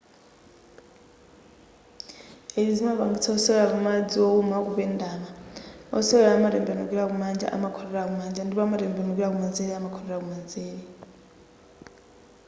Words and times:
izi 2.59 2.71
zimapangitsa 2.77 3.27
wosewera 3.33 3.71
pa 3.73 3.79
madzi 3.87 4.15
wowuma 4.23 4.55
kupendama 4.65 5.29
wosewerayu 5.93 6.37
akatembenukira 6.41 7.09
kumanja 7.11 7.45
amakhotera 7.55 8.09
kumanja 8.09 8.41
ndipo 8.43 8.61
akatembenukira 8.63 9.31
kumanzere 9.33 9.71
amakhotera 9.75 10.21
kumanzere 10.21 10.81